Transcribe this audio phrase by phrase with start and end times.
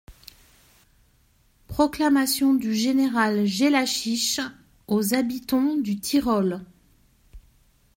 [1.67, 4.39] Proclamation du général Jellachich
[4.87, 6.65] aux habitons du Tyrol.